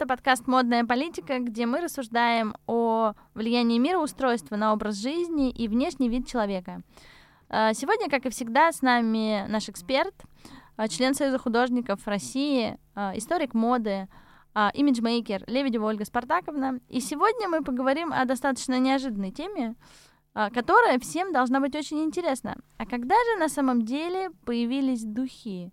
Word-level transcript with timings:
это 0.00 0.08
подкаст 0.08 0.46
«Модная 0.46 0.86
политика», 0.86 1.40
где 1.40 1.66
мы 1.66 1.82
рассуждаем 1.82 2.54
о 2.66 3.12
влиянии 3.34 3.76
мироустройства 3.76 4.56
на 4.56 4.72
образ 4.72 4.96
жизни 4.96 5.50
и 5.50 5.68
внешний 5.68 6.08
вид 6.08 6.26
человека. 6.26 6.80
А, 7.50 7.74
сегодня, 7.74 8.08
как 8.08 8.24
и 8.24 8.30
всегда, 8.30 8.72
с 8.72 8.80
нами 8.80 9.44
наш 9.46 9.68
эксперт, 9.68 10.14
а, 10.78 10.88
член 10.88 11.12
Союза 11.12 11.36
художников 11.36 12.06
России, 12.06 12.78
а, 12.94 13.12
историк 13.14 13.52
моды, 13.52 14.08
имиджмейкер 14.72 15.44
Лебедева 15.46 15.88
Ольга 15.88 16.06
Спартаковна. 16.06 16.80
И 16.88 17.00
сегодня 17.00 17.46
мы 17.50 17.62
поговорим 17.62 18.10
о 18.10 18.24
достаточно 18.24 18.78
неожиданной 18.78 19.32
теме, 19.32 19.76
которая 20.32 20.98
всем 20.98 21.30
должна 21.34 21.60
быть 21.60 21.76
очень 21.76 22.02
интересна. 22.04 22.56
А 22.78 22.86
когда 22.86 23.16
же 23.16 23.38
на 23.38 23.50
самом 23.50 23.82
деле 23.82 24.30
появились 24.46 25.04
духи? 25.04 25.72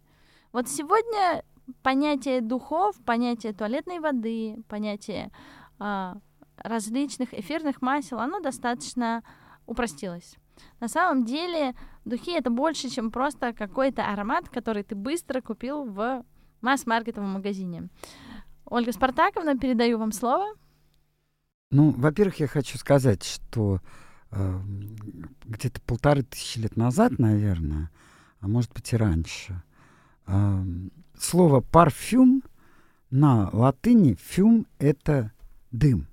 Вот 0.52 0.68
сегодня 0.68 1.44
понятие 1.82 2.42
духов, 2.42 2.96
понятие 3.06 3.54
туалетной 3.54 4.00
воды, 4.00 4.58
понятие 4.68 5.32
а, 5.80 6.18
различных 6.58 7.34
эфирных 7.34 7.82
масел, 7.82 8.20
оно 8.20 8.40
достаточно 8.40 9.24
упростилось. 9.66 10.36
На 10.80 10.88
самом 10.88 11.26
деле 11.26 11.76
духи 12.06 12.32
это 12.32 12.50
больше, 12.50 12.90
чем 12.90 13.12
просто 13.12 13.54
какой-то 13.54 14.06
аромат, 14.06 14.50
который 14.50 14.84
ты 14.84 14.96
быстро 14.96 15.42
купил 15.42 15.86
в 15.86 16.24
масс-маркетовом 16.62 17.30
магазине. 17.30 17.90
Ольга 18.66 18.92
Спартаковна, 18.92 19.58
передаю 19.58 19.98
вам 19.98 20.12
слово. 20.12 20.46
Ну, 21.70 21.92
во-первых, 21.92 22.40
я 22.40 22.48
хочу 22.48 22.78
сказать, 22.78 23.24
что 23.24 23.80
э, 24.32 24.60
где-то 25.46 25.82
полторы 25.82 26.24
тысячи 26.24 26.60
лет 26.60 26.76
назад, 26.76 27.20
наверное, 27.20 27.92
а 28.40 28.48
может 28.48 28.74
быть 28.74 28.92
и 28.94 28.98
раньше, 28.98 29.62
слово 31.18 31.62
парфюм 31.62 32.44
на 33.10 33.50
латыни 33.54 34.18
фюм— 34.20 34.68
это 34.80 35.32
дым 35.72 36.08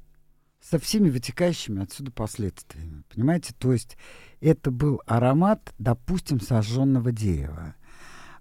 со 0.60 0.78
всеми 0.78 1.10
вытекающими 1.10 1.82
отсюда 1.82 2.10
последствиями. 2.10 3.02
Понимаете? 3.12 3.54
То 3.58 3.72
есть 3.72 3.98
это 4.40 4.70
был 4.70 5.02
аромат, 5.06 5.74
допустим, 5.78 6.40
сожженного 6.40 7.12
дерева. 7.12 7.74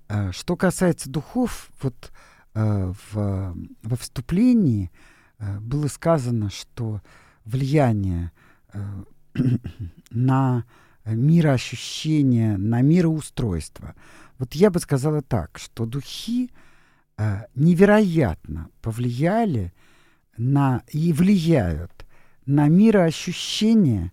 Э, 0.08 0.32
что 0.32 0.56
касается 0.56 1.10
духов, 1.10 1.70
вот 1.82 2.12
э, 2.54 2.94
в, 3.12 3.56
во 3.84 3.96
вступлении 3.98 4.90
э, 5.40 5.60
было 5.60 5.88
сказано, 5.88 6.50
что 6.50 7.02
влияние 7.44 8.32
на 10.10 10.64
мироощущение, 11.06 12.58
на 12.58 12.82
мироустройство— 12.82 13.96
вот 14.44 14.56
я 14.56 14.70
бы 14.70 14.82
сказала 14.82 15.22
так, 15.22 15.58
что 15.58 15.86
духи 15.86 16.52
э, 17.18 17.44
невероятно 17.56 18.70
повлияли 18.82 19.74
на 20.36 20.84
и 20.92 21.14
влияют 21.14 22.06
на 22.46 22.68
мироощущение, 22.68 24.12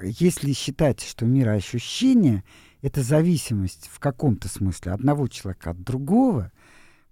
если 0.00 0.52
считать, 0.52 1.00
что 1.02 1.26
мироощущение— 1.26 2.44
это 2.82 3.02
зависимость 3.02 3.90
в 3.92 3.98
каком-то 3.98 4.48
смысле 4.48 4.92
одного 4.92 5.26
человека 5.26 5.70
от 5.70 5.82
другого, 5.82 6.52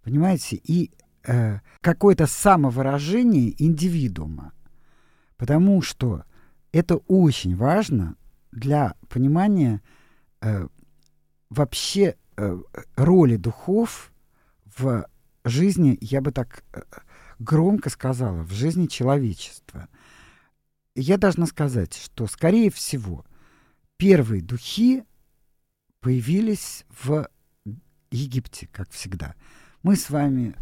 понимаете, 0.05 0.61
и 0.63 0.93
э, 1.27 1.59
какое-то 1.81 2.29
самовыражение 2.29 3.61
индивидуума. 3.61 4.53
Потому 5.37 5.83
что 5.83 6.23
это 6.71 6.99
очень 7.09 7.57
важно 7.57 8.15
для 8.53 8.95
понимания 9.09 9.83
э, 10.43 10.69
вообще 11.55 12.17
э, 12.37 12.59
роли 12.97 13.37
духов 13.37 14.13
в 14.77 15.07
жизни, 15.45 15.97
я 16.01 16.21
бы 16.21 16.33
так 16.33 16.65
э, 16.73 16.83
громко 17.39 17.91
сказала, 17.91 18.43
в 18.43 18.53
жизни 18.53 18.87
человечества. 18.87 19.89
Я 20.95 21.17
должна 21.17 21.47
сказать, 21.47 21.95
что, 21.95 22.27
скорее 22.27 22.71
всего, 22.71 23.25
первые 23.97 24.43
духи 24.43 25.05
появились 26.01 26.85
в 27.05 27.29
Египте, 28.11 28.69
как 28.73 28.91
всегда. 28.91 29.35
Мы 29.83 29.97
с 29.97 30.11
вами 30.11 30.55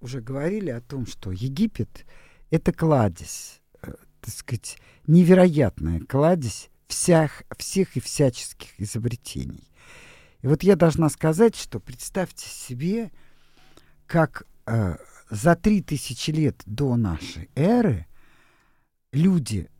уже 0.00 0.20
говорили 0.20 0.70
о 0.70 0.80
том, 0.80 1.06
что 1.06 1.32
Египет— 1.32 2.06
это 2.50 2.72
кладезь, 2.72 3.60
э, 3.82 3.92
так 4.20 4.34
сказать, 4.34 4.78
невероятная 5.06 6.00
кладезь 6.00 6.70
всех, 6.86 7.42
всех 7.56 7.96
и 7.96 8.00
всяческих 8.00 8.80
изобретений. 8.80 9.69
И 10.42 10.46
вот 10.46 10.62
я 10.62 10.76
должна 10.76 11.08
сказать, 11.10 11.54
что 11.56 11.80
представьте 11.80 12.48
себе, 12.48 13.10
как 14.06 14.44
э, 14.66 14.96
за 15.28 15.54
три 15.54 15.82
тысячи 15.82 16.30
лет 16.30 16.62
до 16.66 16.96
нашей 16.96 17.50
эры 17.54 18.06
люди 19.12 19.70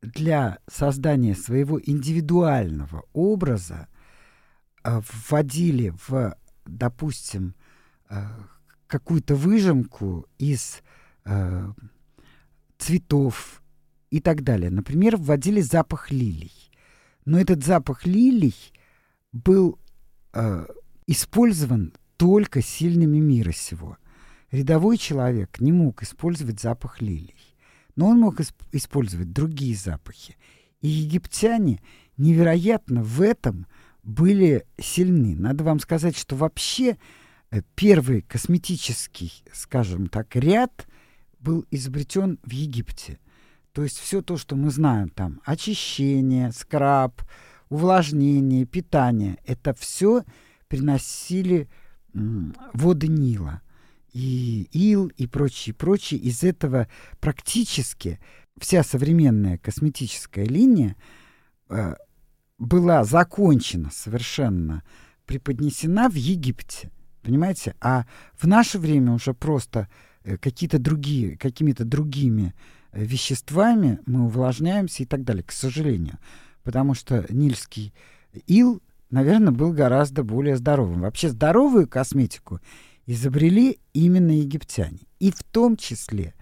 для 0.00 0.58
создания 0.70 1.34
своего 1.34 1.80
индивидуального 1.80 3.04
образа 3.12 3.88
э, 4.84 5.00
вводили 5.28 5.92
в, 6.08 6.36
допустим, 6.66 7.54
э, 8.08 8.24
какую-то 8.86 9.34
выжимку 9.34 10.26
из 10.38 10.82
э, 11.24 11.72
цветов 12.78 13.62
и 14.10 14.20
так 14.20 14.42
далее. 14.42 14.70
Например, 14.70 15.16
вводили 15.16 15.60
запах 15.60 16.10
лилий. 16.10 16.52
Но 17.24 17.38
этот 17.38 17.64
запах 17.64 18.06
лилий 18.06 18.56
был 19.32 19.78
э, 20.32 20.66
использован 21.06 21.94
только 22.16 22.62
сильными 22.62 23.18
мира 23.18 23.52
сего. 23.52 23.96
Рядовой 24.50 24.98
человек 24.98 25.60
не 25.60 25.72
мог 25.72 26.02
использовать 26.02 26.60
запах 26.60 27.00
лилий, 27.00 27.56
но 27.96 28.08
он 28.08 28.20
мог 28.20 28.40
исп 28.40 28.62
использовать 28.72 29.32
другие 29.32 29.76
запахи. 29.76 30.36
И 30.80 30.88
египтяне 30.88 31.80
невероятно 32.16 33.02
в 33.02 33.20
этом 33.20 33.66
были 34.02 34.66
сильны. 34.78 35.36
Надо 35.36 35.64
вам 35.64 35.78
сказать, 35.78 36.16
что 36.16 36.36
вообще 36.36 36.96
э, 37.50 37.62
первый 37.74 38.22
косметический, 38.22 39.44
скажем 39.52 40.08
так, 40.08 40.34
ряд 40.36 40.88
был 41.38 41.64
изобретен 41.70 42.38
в 42.42 42.50
Египте. 42.50 43.18
То 43.72 43.82
есть 43.82 43.98
все 43.98 44.20
то, 44.20 44.36
что 44.36 44.56
мы 44.56 44.70
знаем 44.70 45.10
там, 45.10 45.40
очищение, 45.44 46.50
скраб, 46.52 47.22
увлажнение, 47.70 48.66
питание, 48.66 49.38
это 49.46 49.72
все 49.72 50.24
приносили 50.68 51.68
воды 52.12 53.08
Нила. 53.08 53.62
И 54.12 54.68
ил, 54.72 55.06
и 55.06 55.26
прочее, 55.28 55.72
прочее. 55.72 56.18
Из 56.20 56.42
этого 56.42 56.88
практически 57.20 58.18
вся 58.58 58.82
современная 58.82 59.56
косметическая 59.56 60.44
линия 60.44 60.96
э, 61.68 61.94
была 62.58 63.04
закончена 63.04 63.90
совершенно, 63.92 64.82
преподнесена 65.26 66.10
в 66.10 66.14
Египте. 66.14 66.90
Понимаете? 67.22 67.76
А 67.80 68.04
в 68.36 68.48
наше 68.48 68.80
время 68.80 69.12
уже 69.12 69.32
просто 69.32 69.88
э, 70.24 70.36
какие-то 70.38 70.80
другие, 70.80 71.36
какими-то 71.36 71.84
другими 71.84 72.52
э, 72.90 73.04
веществами 73.04 74.00
мы 74.06 74.24
увлажняемся 74.24 75.04
и 75.04 75.06
так 75.06 75.22
далее, 75.22 75.44
к 75.44 75.52
сожалению 75.52 76.18
потому 76.62 76.94
что 76.94 77.26
нильский 77.28 77.92
ил, 78.46 78.82
наверное, 79.10 79.52
был 79.52 79.72
гораздо 79.72 80.22
более 80.22 80.56
здоровым. 80.56 81.00
Вообще 81.00 81.28
здоровую 81.28 81.88
косметику 81.88 82.60
изобрели 83.06 83.78
именно 83.92 84.30
египтяне. 84.30 85.00
И 85.18 85.30
в 85.30 85.42
том 85.42 85.76
числе, 85.76 86.34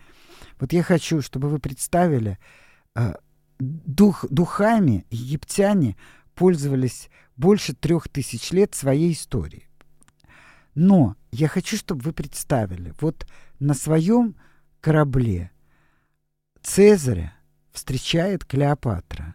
вот 0.60 0.72
я 0.72 0.82
хочу, 0.82 1.22
чтобы 1.22 1.48
вы 1.48 1.58
представили, 1.58 2.38
э, 2.94 3.14
дух, 3.58 4.24
духами 4.30 5.06
египтяне 5.10 5.96
пользовались 6.34 7.08
больше 7.36 7.74
трех 7.74 8.08
тысяч 8.08 8.50
лет 8.50 8.74
своей 8.74 9.12
истории. 9.12 9.68
Но 10.74 11.16
я 11.32 11.48
хочу, 11.48 11.76
чтобы 11.76 12.02
вы 12.02 12.12
представили, 12.12 12.94
вот 13.00 13.26
на 13.58 13.74
своем 13.74 14.36
корабле 14.80 15.50
Цезаря 16.62 17.34
встречает 17.72 18.44
Клеопатра. 18.44 19.34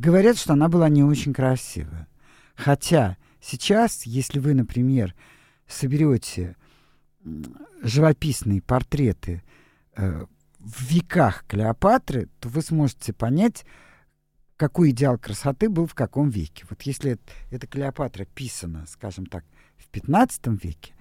Говорят, 0.00 0.38
что 0.38 0.54
она 0.54 0.70
была 0.70 0.88
не 0.88 1.04
очень 1.04 1.34
красивая. 1.34 2.08
Хотя 2.54 3.18
сейчас, 3.38 4.04
если 4.04 4.38
вы, 4.38 4.54
например, 4.54 5.14
соберете 5.68 6.56
живописные 7.82 8.62
портреты 8.62 9.42
э, 9.96 10.24
в 10.58 10.90
веках 10.90 11.44
Клеопатры, 11.46 12.30
то 12.40 12.48
вы 12.48 12.62
сможете 12.62 13.12
понять, 13.12 13.66
какой 14.56 14.92
идеал 14.92 15.18
красоты 15.18 15.68
был 15.68 15.86
в 15.86 15.94
каком 15.94 16.30
веке. 16.30 16.64
Вот 16.70 16.80
если 16.80 17.18
эта 17.50 17.66
Клеопатра 17.66 18.24
писана, 18.24 18.86
скажем 18.86 19.26
так, 19.26 19.44
в 19.76 19.86
15 19.88 20.64
веке, 20.64 20.94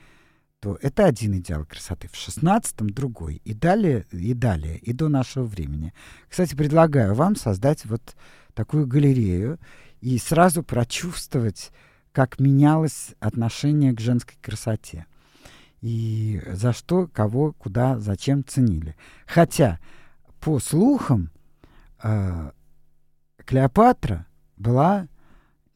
то 0.59 0.77
это 0.81 1.05
один 1.05 1.37
идеал 1.37 1.65
красоты, 1.65 2.09
в 2.11 2.15
16 2.15 2.75
другой, 2.93 3.41
и 3.45 3.53
далее, 3.53 4.05
и 4.11 4.33
далее, 4.33 4.77
и 4.77 4.91
до 4.91 5.07
нашего 5.07 5.45
времени. 5.45 5.93
Кстати, 6.27 6.55
предлагаю 6.55 7.15
вам 7.15 7.35
создать 7.35 7.85
вот 7.85 8.15
такую 8.53 8.85
галерею 8.85 9.57
и 10.01 10.17
сразу 10.17 10.63
прочувствовать, 10.63 11.71
как 12.11 12.39
менялось 12.39 13.15
отношение 13.19 13.93
к 13.93 13.99
женской 13.99 14.37
красоте. 14.41 15.05
и 15.81 16.41
за 16.51 16.73
что, 16.73 17.07
кого, 17.07 17.53
куда, 17.53 17.99
зачем 17.99 18.43
ценили. 18.43 18.97
Хотя, 19.25 19.79
по 20.41 20.59
слухам, 20.59 21.31
э, 22.03 22.51
Клеопатра 23.45 24.25
была 24.57 25.07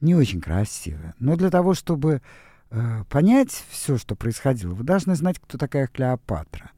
не 0.02 0.14
очень 0.14 0.42
красивая. 0.42 1.16
Но 1.20 1.38
для 1.38 1.50
того, 1.50 1.74
чтобы 1.74 2.22
понять 3.10 3.52
все, 3.70 3.98
что 3.98 4.16
происходило, 4.16 4.74
вы 4.74 4.84
должны 4.84 5.16
знать, 5.16 5.40
кто 5.40 5.58
такая 5.58 5.88
Клеопатра. 5.88 6.72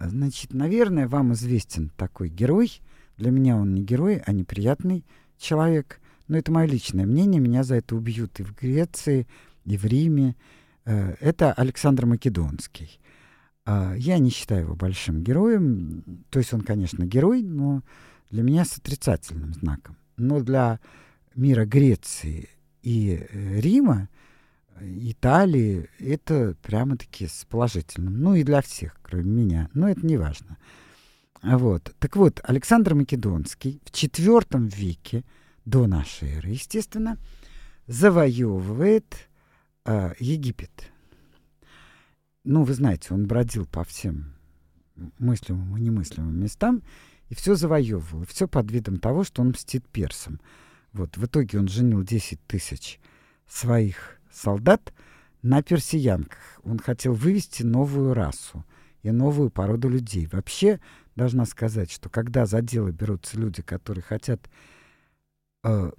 Значит, 0.00 0.52
наверное, 0.52 1.06
вам 1.06 1.32
известен 1.34 1.90
такой 1.96 2.28
герой. 2.28 2.80
Для 3.16 3.30
меня 3.30 3.56
он 3.56 3.74
не 3.74 3.82
герой, 3.82 4.22
а 4.26 4.32
неприятный 4.32 5.04
человек. 5.38 6.00
Но 6.28 6.38
это 6.38 6.50
мое 6.50 6.66
личное 6.66 7.06
мнение. 7.06 7.40
Меня 7.40 7.62
за 7.62 7.76
это 7.76 7.94
убьют 7.94 8.40
и 8.40 8.42
в 8.42 8.54
Греции, 8.54 9.26
и 9.64 9.76
в 9.76 9.84
Риме. 9.84 10.34
Э, 10.84 11.14
это 11.20 11.52
Александр 11.52 12.06
Македонский. 12.06 12.98
Э, 13.66 13.94
я 13.96 14.18
не 14.18 14.30
считаю 14.30 14.62
его 14.62 14.74
большим 14.74 15.22
героем. 15.22 16.24
То 16.30 16.38
есть 16.38 16.52
он, 16.52 16.62
конечно, 16.62 17.04
герой, 17.04 17.42
но 17.42 17.82
для 18.30 18.42
меня 18.42 18.64
с 18.64 18.78
отрицательным 18.78 19.52
знаком. 19.54 19.96
Но 20.16 20.40
для 20.40 20.80
мира 21.34 21.64
Греции 21.64 22.48
и 22.82 23.26
э, 23.30 23.60
Рима, 23.60 24.08
Италии, 24.80 25.88
это 25.98 26.56
прямо-таки 26.62 27.26
с 27.26 27.44
положительным. 27.44 28.20
Ну 28.20 28.34
и 28.34 28.42
для 28.42 28.62
всех, 28.62 28.98
кроме 29.02 29.30
меня. 29.30 29.70
Но 29.74 29.88
это 29.88 30.04
не 30.06 30.16
важно. 30.16 30.58
Вот. 31.42 31.94
Так 31.98 32.16
вот, 32.16 32.40
Александр 32.44 32.94
Македонский 32.94 33.80
в 33.84 33.90
IV 33.90 34.70
веке 34.74 35.24
до 35.64 35.86
нашей 35.86 36.30
эры, 36.36 36.50
естественно, 36.50 37.18
завоевывает 37.86 39.28
э, 39.84 40.14
Египет. 40.18 40.90
Ну, 42.44 42.64
вы 42.64 42.74
знаете, 42.74 43.14
он 43.14 43.26
бродил 43.26 43.66
по 43.66 43.84
всем 43.84 44.34
мыслимым 45.18 45.76
и 45.76 45.80
немыслимым 45.80 46.38
местам 46.38 46.82
и 47.28 47.34
все 47.34 47.54
завоевывал. 47.54 48.24
Все 48.26 48.46
под 48.46 48.70
видом 48.70 48.98
того, 48.98 49.24
что 49.24 49.42
он 49.42 49.50
мстит 49.50 49.86
персам. 49.88 50.40
Вот, 50.92 51.16
в 51.16 51.24
итоге 51.24 51.58
он 51.58 51.68
женил 51.68 52.02
10 52.02 52.40
тысяч 52.46 53.00
своих 53.48 54.20
солдат 54.32 54.92
на 55.42 55.62
персиянках. 55.62 56.60
Он 56.64 56.78
хотел 56.78 57.14
вывести 57.14 57.62
новую 57.62 58.14
расу 58.14 58.64
и 59.02 59.10
новую 59.10 59.50
породу 59.50 59.88
людей. 59.88 60.28
Вообще, 60.30 60.80
должна 61.16 61.44
сказать, 61.44 61.90
что 61.90 62.08
когда 62.08 62.46
за 62.46 62.62
дело 62.62 62.90
берутся 62.90 63.36
люди, 63.38 63.62
которые 63.62 64.02
хотят 64.02 64.48
э, 65.64 65.90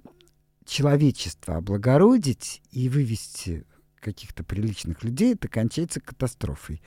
человечество 0.64 1.56
облагородить 1.56 2.62
и 2.70 2.88
вывести 2.88 3.66
каких-то 3.96 4.44
приличных 4.44 5.04
людей, 5.04 5.34
это 5.34 5.48
кончается 5.48 6.00
катастрофой. 6.00 6.82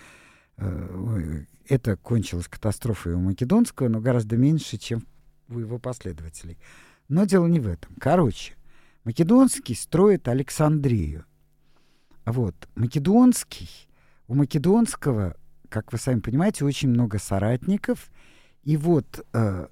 Э, 0.58 1.44
это 1.68 1.98
кончилось 1.98 2.48
катастрофой 2.48 3.14
у 3.14 3.20
Македонского, 3.20 3.88
но 3.88 4.00
гораздо 4.00 4.38
меньше, 4.38 4.78
чем 4.78 5.06
у 5.50 5.60
его 5.60 5.80
последователей. 5.80 6.58
Но 7.08 7.26
дело 7.26 7.48
не 7.48 7.60
в 7.60 7.68
этом. 7.68 7.94
Короче, 8.00 8.56
Македонский 9.04 9.76
строит 9.76 10.28
Александрию. 10.28 11.26
Вот, 12.28 12.68
Македонский, 12.76 13.70
у 14.28 14.36
Македонского, 14.36 15.38
как 15.70 15.94
вы 15.94 15.98
сами 15.98 16.20
понимаете, 16.20 16.66
очень 16.66 16.90
много 16.90 17.20
соратников. 17.20 18.12
И 18.64 18.76
вот 18.76 19.26
э, 19.32 19.68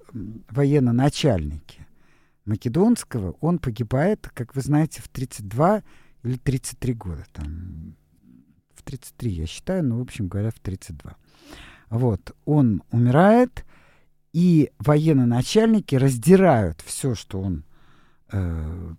военно-начальники 0.48 1.86
Македонского, 2.46 3.36
он 3.42 3.58
погибает, 3.58 4.30
как 4.32 4.54
вы 4.54 4.62
знаете, 4.62 5.02
в 5.02 5.08
32 5.08 5.82
или 6.22 6.38
33 6.38 6.94
года. 6.94 7.26
Там, 7.34 7.94
в 8.74 8.82
33, 8.84 9.30
я 9.32 9.46
считаю, 9.46 9.84
но, 9.84 9.98
в 9.98 10.00
общем 10.00 10.28
говоря, 10.28 10.50
в 10.50 10.58
32. 10.58 11.14
Вот, 11.90 12.34
он 12.46 12.82
умирает, 12.90 13.66
и 14.32 14.70
военно-начальники 14.78 15.94
раздирают 15.94 16.80
все, 16.80 17.14
что 17.14 17.38
он, 17.38 17.64
э, 18.32 18.94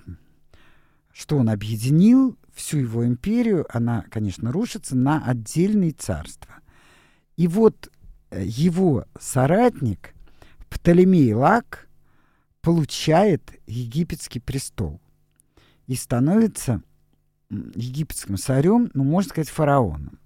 что 1.17 1.37
он 1.37 1.49
объединил, 1.49 2.37
всю 2.53 2.77
его 2.77 3.03
империю, 3.03 3.65
она, 3.75 4.05
конечно, 4.11 4.51
рушится 4.51 4.95
на 4.95 5.23
отдельные 5.25 5.91
царства. 5.91 6.53
И 7.37 7.47
вот 7.47 7.91
э, 8.29 8.43
его 8.45 9.05
соратник 9.19 10.13
Птолемей 10.69 11.33
Лак 11.33 11.89
получает 12.61 13.59
египетский 13.65 14.39
престол 14.39 15.01
и 15.87 15.95
становится 15.95 16.83
египетским 17.49 18.37
царем, 18.37 18.91
ну, 18.93 19.03
можно 19.03 19.29
сказать, 19.29 19.49
фараоном. 19.49 20.19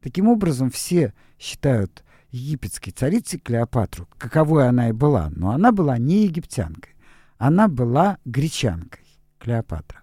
Таким 0.00 0.28
образом, 0.28 0.70
все 0.70 1.12
считают 1.38 2.04
египетской 2.30 2.92
царицей 2.92 3.38
Клеопатру, 3.38 4.08
каковой 4.16 4.66
она 4.66 4.88
и 4.88 4.92
была, 4.92 5.28
но 5.30 5.50
она 5.50 5.72
была 5.72 5.98
не 5.98 6.24
египтянкой, 6.24 6.94
она 7.36 7.68
была 7.68 8.18
гречанкой, 8.24 9.04
Клеопатра. 9.38 10.02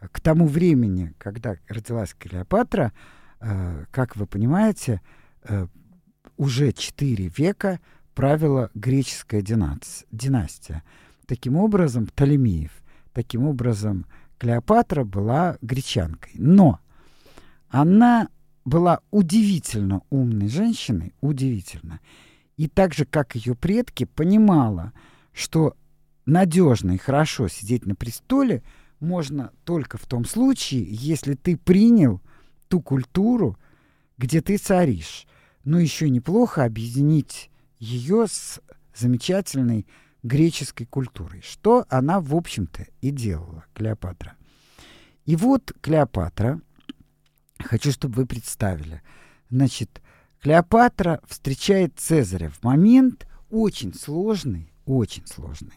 К 0.00 0.20
тому 0.20 0.46
времени, 0.46 1.14
когда 1.18 1.56
родилась 1.68 2.14
Клеопатра, 2.18 2.92
э, 3.40 3.84
как 3.90 4.16
вы 4.16 4.26
понимаете, 4.26 5.02
э, 5.44 5.66
уже 6.36 6.72
четыре 6.72 7.28
века 7.28 7.80
правила 8.14 8.70
греческая 8.74 9.42
династия. 9.42 10.82
Таким 11.26 11.56
образом, 11.56 12.06
Птолемеев, 12.06 12.72
таким 13.12 13.46
образом, 13.46 14.06
Клеопатра 14.38 15.04
была 15.04 15.58
гречанкой. 15.60 16.32
Но 16.34 16.80
она 17.68 18.28
была 18.64 19.00
удивительно 19.10 20.02
умной 20.10 20.48
женщиной, 20.48 21.12
удивительно. 21.20 22.00
И 22.56 22.68
так 22.68 22.94
же, 22.94 23.04
как 23.04 23.34
ее 23.34 23.54
предки, 23.54 24.04
понимала, 24.04 24.92
что 25.32 25.76
надежно 26.26 26.92
и 26.92 26.98
хорошо 26.98 27.48
сидеть 27.48 27.86
на 27.86 27.94
престоле 27.94 28.62
можно 29.00 29.52
только 29.64 29.98
в 29.98 30.06
том 30.06 30.24
случае, 30.24 30.86
если 30.88 31.34
ты 31.34 31.56
принял 31.56 32.20
ту 32.68 32.80
культуру, 32.80 33.58
где 34.18 34.40
ты 34.40 34.56
царишь. 34.56 35.26
Но 35.64 35.78
еще 35.78 36.08
неплохо 36.08 36.64
объединить 36.64 37.50
ее 37.78 38.26
с 38.28 38.60
замечательной 38.94 39.86
греческой 40.22 40.86
культурой, 40.86 41.42
что 41.42 41.84
она, 41.88 42.20
в 42.20 42.34
общем-то, 42.34 42.86
и 43.00 43.10
делала, 43.10 43.64
Клеопатра. 43.74 44.36
И 45.24 45.36
вот 45.36 45.72
Клеопатра 45.80 46.60
Хочу, 47.62 47.92
чтобы 47.92 48.16
вы 48.16 48.26
представили. 48.26 49.02
Значит, 49.50 50.00
Клеопатра 50.40 51.20
встречает 51.26 51.98
Цезаря 51.98 52.50
в 52.50 52.62
момент 52.62 53.26
очень 53.50 53.94
сложный, 53.94 54.72
очень 54.86 55.26
сложный. 55.26 55.74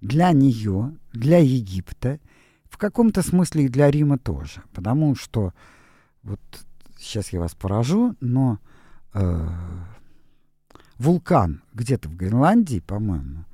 Для 0.00 0.32
нее, 0.32 0.96
для 1.12 1.38
Египта, 1.38 2.18
в 2.72 2.78
каком-то 2.78 3.22
смысле 3.22 3.66
и 3.66 3.68
для 3.68 3.90
Рима 3.90 4.18
тоже. 4.18 4.62
Потому 4.72 5.14
что, 5.14 5.52
вот 6.22 6.40
сейчас 6.98 7.28
я 7.28 7.40
вас 7.40 7.54
поражу, 7.54 8.16
но 8.20 8.58
э, 9.14 9.48
вулкан 10.98 11.62
где-то 11.74 12.08
в 12.08 12.16
Гренландии, 12.16 12.80
по-моему, 12.80 13.44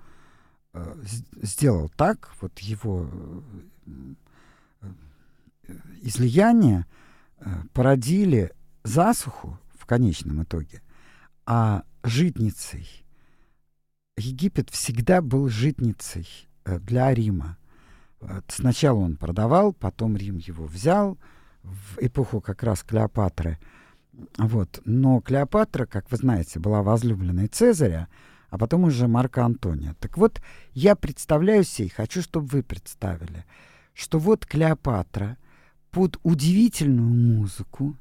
э, 0.72 0.94
сделал 1.42 1.90
так, 1.96 2.30
вот 2.40 2.58
его 2.60 3.10
э, 3.86 4.90
излияние, 6.02 6.86
Э, 7.40 7.62
породили 7.72 8.52
засуху 8.82 9.58
в 9.74 9.86
конечном 9.86 10.42
итоге, 10.42 10.82
а 11.46 11.84
житницей 12.02 12.88
Египет 14.16 14.70
всегда 14.70 15.22
был 15.22 15.48
житницей 15.48 16.26
э, 16.64 16.80
для 16.80 17.14
Рима. 17.14 17.56
Сначала 18.48 18.98
он 18.98 19.16
продавал, 19.16 19.72
потом 19.72 20.16
Рим 20.16 20.38
его 20.38 20.66
взял 20.66 21.18
в 21.62 21.98
эпоху 22.00 22.40
как 22.40 22.62
раз 22.62 22.82
Клеопатры. 22.82 23.58
Вот. 24.38 24.80
Но 24.84 25.20
Клеопатра, 25.20 25.86
как 25.86 26.10
вы 26.10 26.16
знаете, 26.16 26.58
была 26.58 26.82
возлюбленной 26.82 27.46
Цезаря, 27.46 28.08
а 28.50 28.58
потом 28.58 28.84
уже 28.84 29.06
Марка 29.06 29.44
Антония. 29.44 29.94
Так 30.00 30.16
вот, 30.16 30.40
я 30.72 30.96
представляю 30.96 31.64
себе, 31.64 31.86
и 31.86 31.90
хочу, 31.90 32.22
чтобы 32.22 32.46
вы 32.46 32.62
представили, 32.62 33.44
что 33.94 34.18
вот 34.18 34.46
Клеопатра— 34.46 35.36
под 35.90 36.18
удивительную 36.22 37.08
музыку, 37.08 37.96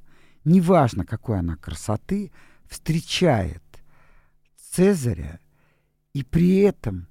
неважно 0.45 1.05
какой 1.05 1.39
она 1.39 1.55
красоты, 1.55 2.31
встречает 2.69 3.63
Цезаря, 4.71 5.39
и 6.13 6.23
при 6.23 6.57
этом 6.59 7.07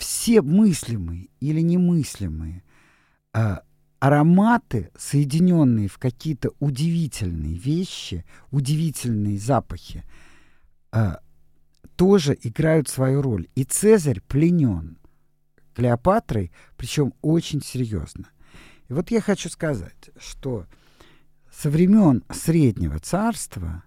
все 0.00 0.40
мыслимые 0.40 1.28
или 1.40 1.60
немыслимые 1.60 2.62
э, 3.34 3.56
ароматы, 3.98 4.90
соединенные 4.96 5.88
в 5.88 5.98
какие-то 5.98 6.52
удивительные 6.58 7.54
вещи, 7.54 8.24
удивительные 8.50 9.38
запахи, 9.38 10.04
э, 10.92 11.16
тоже 11.96 12.36
играют 12.40 12.88
свою 12.88 13.20
роль. 13.20 13.48
И 13.54 13.64
Цезарь 13.64 14.22
пленен 14.22 14.96
Клеопатрой, 15.74 16.50
причем 16.78 17.12
очень 17.20 17.62
серьезно. 17.62 18.30
И 18.88 18.94
вот 18.94 19.10
я 19.10 19.20
хочу 19.20 19.50
сказать, 19.50 20.10
что 20.18 20.66
со 21.52 21.68
времен 21.68 22.24
Среднего 22.30 22.98
Царства 23.00 23.84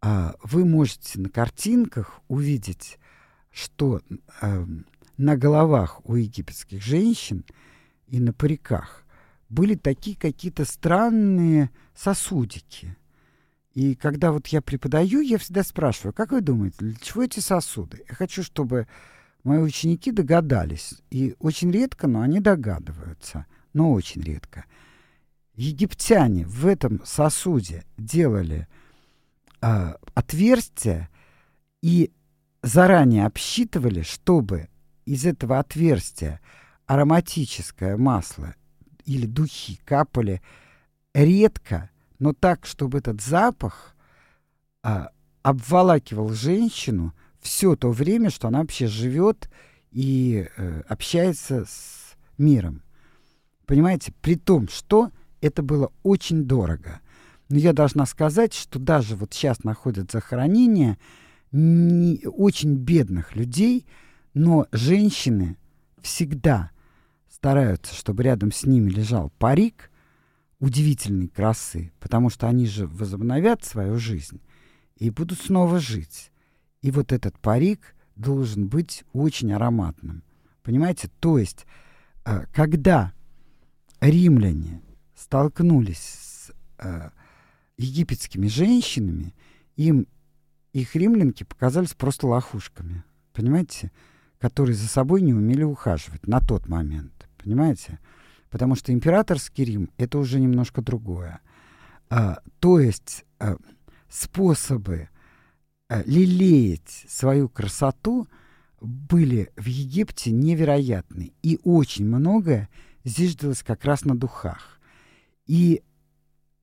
а, 0.00 0.36
вы 0.42 0.64
можете 0.64 1.20
на 1.20 1.28
картинках 1.28 2.20
увидеть, 2.28 2.98
что 3.50 4.00
а, 4.40 4.66
на 5.18 5.36
головах 5.36 6.00
у 6.04 6.14
египетских 6.14 6.82
женщин 6.82 7.44
и 8.06 8.20
на 8.20 8.32
париках 8.32 9.04
были 9.48 9.74
такие 9.74 10.16
какие-то 10.16 10.64
странные 10.64 11.70
сосудики. 11.94 12.96
И 13.74 13.94
когда 13.94 14.32
вот 14.32 14.46
я 14.48 14.62
преподаю, 14.62 15.20
я 15.20 15.38
всегда 15.38 15.62
спрашиваю, 15.62 16.12
как 16.12 16.32
вы 16.32 16.40
думаете, 16.40 16.76
для 16.78 16.94
чего 16.96 17.22
эти 17.22 17.40
сосуды? 17.40 18.04
Я 18.08 18.14
хочу, 18.14 18.42
чтобы 18.42 18.86
мои 19.44 19.58
ученики 19.58 20.10
догадались. 20.10 20.94
И 21.10 21.34
очень 21.38 21.70
редко, 21.70 22.06
но 22.06 22.20
они 22.20 22.40
догадываются. 22.40 23.46
Но 23.72 23.92
очень 23.92 24.22
редко. 24.22 24.64
Египтяне 25.54 26.44
в 26.46 26.66
этом 26.66 27.04
сосуде 27.04 27.84
делали 27.96 28.68
э, 29.60 29.94
отверстие 30.14 31.08
и 31.82 32.12
заранее 32.62 33.26
обсчитывали, 33.26 34.02
чтобы 34.02 34.68
из 35.08 35.24
этого 35.24 35.58
отверстия 35.58 36.40
ароматическое 36.86 37.96
масло 37.96 38.54
или 39.04 39.26
духи 39.26 39.80
капали 39.84 40.42
редко, 41.14 41.90
но 42.18 42.32
так, 42.32 42.66
чтобы 42.66 42.98
этот 42.98 43.20
запах 43.20 43.96
а, 44.82 45.10
обволакивал 45.42 46.30
женщину 46.30 47.14
все 47.40 47.74
то 47.74 47.90
время, 47.90 48.30
что 48.30 48.48
она 48.48 48.60
вообще 48.60 48.86
живет 48.86 49.50
и 49.90 50.46
э, 50.56 50.82
общается 50.88 51.64
с 51.64 52.16
миром. 52.36 52.82
Понимаете? 53.64 54.12
При 54.20 54.34
том, 54.36 54.68
что 54.68 55.10
это 55.40 55.62
было 55.62 55.90
очень 56.02 56.44
дорого. 56.44 57.00
Но 57.48 57.56
я 57.56 57.72
должна 57.72 58.04
сказать, 58.04 58.52
что 58.52 58.78
даже 58.78 59.16
вот 59.16 59.32
сейчас 59.32 59.64
находят 59.64 60.10
захоронения 60.10 60.98
не, 61.52 62.20
очень 62.26 62.74
бедных 62.74 63.36
людей, 63.36 63.86
но 64.34 64.66
женщины 64.72 65.56
всегда 66.00 66.70
стараются, 67.30 67.94
чтобы 67.94 68.22
рядом 68.22 68.52
с 68.52 68.64
ними 68.64 68.90
лежал 68.90 69.30
парик 69.38 69.90
удивительной 70.58 71.28
красы, 71.28 71.92
потому 72.00 72.30
что 72.30 72.48
они 72.48 72.66
же 72.66 72.86
возобновят 72.86 73.64
свою 73.64 73.98
жизнь 73.98 74.40
и 74.96 75.10
будут 75.10 75.40
снова 75.40 75.78
жить. 75.78 76.32
И 76.82 76.90
вот 76.90 77.12
этот 77.12 77.38
парик 77.38 77.94
должен 78.16 78.68
быть 78.68 79.04
очень 79.12 79.52
ароматным. 79.52 80.22
Понимаете? 80.62 81.08
То 81.20 81.38
есть, 81.38 81.66
э, 82.24 82.44
когда 82.52 83.12
римляне 84.00 84.82
столкнулись 85.14 85.98
с 85.98 86.52
э, 86.78 87.10
египетскими 87.76 88.48
женщинами, 88.48 89.34
им 89.76 90.06
их 90.72 90.94
римлянки 90.94 91.44
показались 91.44 91.94
просто 91.94 92.26
лохушками. 92.26 93.04
Понимаете? 93.32 93.92
Которые 94.38 94.74
за 94.74 94.86
собой 94.86 95.22
не 95.22 95.34
умели 95.34 95.62
ухаживать 95.62 96.26
на 96.26 96.40
тот 96.40 96.68
момент. 96.68 97.28
Понимаете? 97.42 97.98
Потому 98.50 98.74
что 98.74 98.92
императорский 98.92 99.64
Рим— 99.64 99.90
это 99.98 100.18
уже 100.18 100.40
немножко 100.40 100.80
другое. 100.80 101.40
А, 102.10 102.38
то 102.60 102.80
есть 102.80 103.24
а, 103.38 103.56
способы 104.08 105.08
а, 105.88 106.02
лелеять 106.06 107.04
свою 107.08 107.48
красоту 107.48 108.26
были 108.80 109.50
в 109.56 109.66
Египте 109.66 110.30
невероятны. 110.30 111.32
И 111.42 111.58
очень 111.64 112.06
многое 112.06 112.68
зиждалось 113.04 113.62
как 113.62 113.84
раз 113.84 114.04
на 114.04 114.16
духах. 114.16 114.80
И 115.46 115.82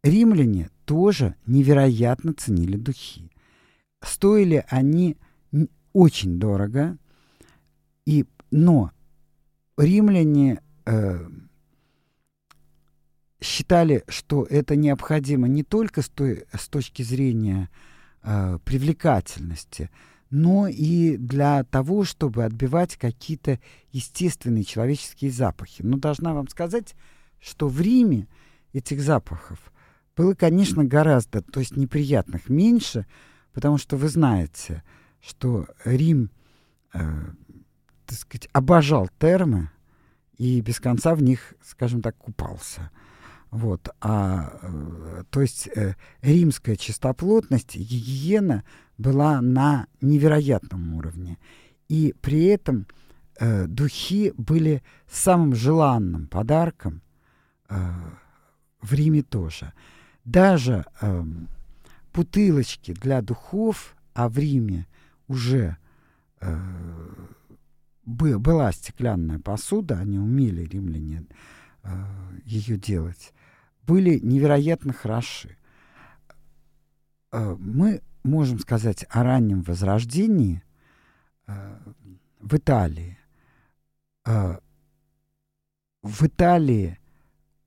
римляне 0.03 0.69
тоже 0.85 1.35
невероятно 1.45 2.33
ценили 2.33 2.77
духи. 2.77 3.31
Стоили 4.01 4.63
они 4.69 5.17
очень 5.93 6.39
дорого, 6.39 6.97
и, 8.05 8.25
но 8.51 8.91
римляне 9.77 10.61
э, 10.85 11.27
считали, 13.41 14.03
что 14.07 14.43
это 14.43 14.75
необходимо 14.75 15.47
не 15.47 15.63
только 15.63 16.01
с, 16.01 16.09
той, 16.09 16.45
с 16.53 16.67
точки 16.67 17.01
зрения 17.03 17.69
э, 18.23 18.59
привлекательности, 18.63 19.89
но 20.29 20.67
и 20.67 21.17
для 21.17 21.63
того, 21.63 22.03
чтобы 22.03 22.43
отбивать 22.43 22.97
какие-то 22.97 23.59
естественные 23.91 24.63
человеческие 24.63 25.31
запахи. 25.31 25.81
Но 25.81 25.97
должна 25.97 26.33
вам 26.33 26.47
сказать, 26.47 26.95
что 27.39 27.67
в 27.67 27.79
Риме 27.79 28.27
этих 28.73 29.01
запахов 29.01 29.71
было, 30.15 30.33
конечно, 30.33 30.83
гораздо, 30.83 31.41
то 31.41 31.59
есть 31.59 31.77
неприятных 31.77 32.49
меньше, 32.49 33.05
потому 33.53 33.77
что 33.77 33.97
вы 33.97 34.07
знаете, 34.07 34.83
что 35.21 35.67
Рим, 35.83 36.31
э, 36.93 37.01
так 38.05 38.17
сказать, 38.17 38.49
обожал 38.53 39.09
термы 39.19 39.69
и 40.37 40.61
без 40.61 40.79
конца 40.79 41.15
в 41.15 41.21
них, 41.21 41.53
скажем 41.63 42.01
так, 42.01 42.17
купался. 42.17 42.91
Вот, 43.51 43.89
а, 44.01 44.59
э, 44.61 45.23
то 45.29 45.41
есть 45.41 45.69
э, 45.75 45.95
римская 46.21 46.75
чистоплотность, 46.75 47.75
гигиена 47.75 48.63
была 48.97 49.39
на 49.41 49.87
невероятном 50.01 50.95
уровне. 50.95 51.37
И 51.87 52.13
при 52.21 52.45
этом 52.45 52.87
э, 53.39 53.65
духи 53.67 54.33
были 54.35 54.83
самым 55.09 55.55
желанным 55.55 56.27
подарком 56.27 57.01
э, 57.69 57.77
в 58.81 58.93
Риме 58.93 59.21
тоже. 59.21 59.71
Даже 60.25 60.85
э, 61.01 61.23
бутылочки 62.13 62.93
для 62.93 63.21
духов, 63.21 63.95
а 64.13 64.27
в 64.27 64.37
Риме 64.37 64.87
уже 65.27 65.77
э, 66.41 66.57
была 68.05 68.71
стеклянная 68.71 69.39
посуда, 69.39 69.99
они 69.99 70.19
умели, 70.19 70.63
римляне, 70.63 71.25
э, 71.83 71.89
ее 72.45 72.77
делать 72.77 73.33
были 73.85 74.19
невероятно 74.19 74.93
хороши. 74.93 75.57
Э, 77.31 77.55
мы 77.59 78.01
можем 78.23 78.59
сказать 78.59 79.05
о 79.09 79.23
раннем 79.23 79.61
возрождении 79.61 80.63
э, 81.47 81.77
в 82.39 82.55
Италии. 82.55 83.17
В 86.01 86.23
Италии 86.25 86.97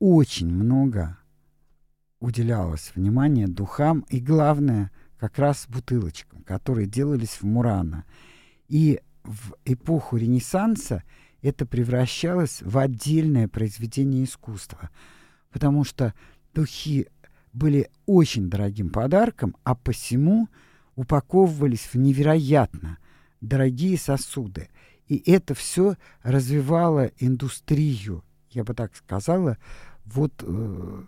очень 0.01 0.53
много 0.53 1.19
уделялось 2.19 2.91
внимания 2.97 3.47
духам 3.47 4.05
и, 4.09 4.19
главное, 4.19 4.91
как 5.19 5.39
раз 5.39 5.67
бутылочкам, 5.69 6.43
которые 6.43 6.89
делались 6.89 7.41
в 7.41 7.45
Мурано. 7.45 8.05
И 8.67 9.01
в 9.29 9.55
эпоху 9.65 10.17
Ренессанса 10.17 11.05
это 11.43 11.67
превращалось 11.67 12.63
в 12.63 12.79
отдельное 12.79 13.47
произведение 13.47 14.25
искусства– 14.25 14.91
потому 15.51 15.85
что 15.85 16.15
духи 16.55 17.09
были 17.53 17.91
очень 18.07 18.49
дорогим 18.51 18.91
подарком, 18.91 19.57
а 19.65 19.75
посему 19.75 20.49
упаковывались 20.95 21.89
в 21.93 21.97
невероятно 21.97 22.99
дорогие 23.41 23.99
сосуды. 23.99 24.69
И 25.07 25.17
это 25.31 25.55
все 25.55 25.97
развивало 26.23 27.11
индустрию, 27.19 28.23
я 28.51 28.65
бы 28.65 28.75
так 28.75 28.95
сказала, 28.95 29.57
вот 30.05 30.35
э, 30.43 31.05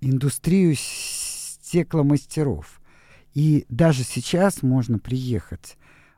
индустрию 0.00 0.74
стекломастеров. 0.76 2.80
И 3.32 3.64
даже 3.68 4.02
сейчас 4.02 4.62
можно 4.62 4.98
приехать 4.98 5.76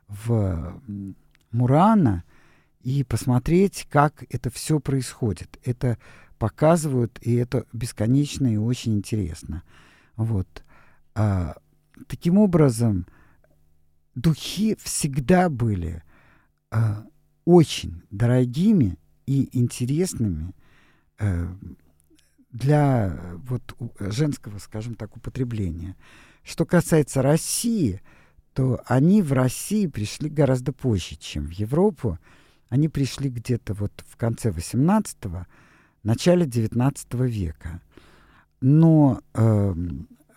в 0.09 0.81
Мурана 1.51 2.23
и 2.81 3.03
посмотреть, 3.03 3.87
как 3.89 4.23
это 4.29 4.49
все 4.49 4.79
происходит. 4.79 5.59
Это 5.63 5.97
показывают, 6.37 7.19
и 7.21 7.35
это 7.35 7.65
бесконечно 7.73 8.51
и 8.51 8.57
очень 8.57 8.95
интересно. 8.95 9.63
Вот. 10.15 10.63
А, 11.13 11.55
таким 12.07 12.37
образом, 12.37 13.05
духи 14.15 14.75
всегда 14.81 15.49
были 15.49 16.03
а, 16.71 17.05
очень 17.45 18.01
дорогими 18.09 18.97
и 19.25 19.57
интересными 19.57 20.55
а, 21.19 21.55
для 22.51 23.19
вот, 23.43 23.75
женского, 23.99 24.57
скажем 24.59 24.95
так, 24.95 25.15
употребления. 25.17 25.95
Что 26.43 26.65
касается 26.65 27.21
России, 27.21 28.01
то 28.59 28.81
они 28.87 29.21
в 29.21 29.31
России 29.31 29.87
пришли 29.87 30.29
гораздо 30.29 30.73
позже, 30.73 31.15
чем 31.15 31.45
в 31.45 31.51
Европу. 31.51 32.19
Они 32.67 32.89
пришли 32.89 33.29
где-то 33.29 33.73
вот 33.73 34.03
в 34.05 34.17
конце 34.17 34.51
18 34.51 35.17
начале 36.03 36.45
XIX 36.45 37.25
века. 37.25 37.81
Но 38.59 39.21
э, 39.33 39.73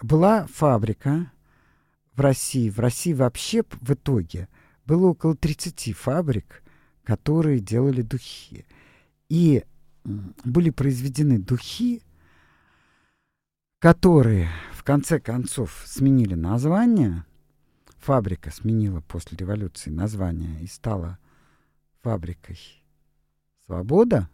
была 0.03 0.47
фабрика 0.47 1.33
в 2.15 2.21
России. 2.21 2.71
В 2.71 2.79
России 2.79 3.13
вообще 3.13 3.65
в 3.81 3.93
итоге 3.93 4.49
было 4.87 5.09
около 5.09 5.35
30 5.35 5.93
фабрик, 5.97 6.63
которые 7.03 7.59
делали 7.59 8.03
духи. 8.03 8.67
И 9.29 9.65
были 10.05 10.71
произведены 10.71 11.41
духи 11.41 12.03
которые 13.81 14.49
в 14.73 14.85
конце 14.85 15.19
концов 15.19 15.83
сменили 15.85 16.35
название, 16.35 17.25
фабрика 18.03 18.51
сменила 18.51 19.01
после 19.01 19.39
революции 19.39 19.91
название 19.91 20.61
и 20.61 20.67
стала 20.67 21.19
фабрикой 22.03 22.59
«Свобода», 23.65 24.29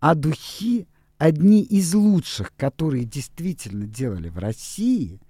а 0.00 0.14
духи 0.14 0.86
одни 1.16 1.62
из 1.62 1.94
лучших, 1.94 2.54
которые 2.56 3.04
действительно 3.04 3.86
делали 3.86 4.28
в 4.28 4.38
России 4.38 5.20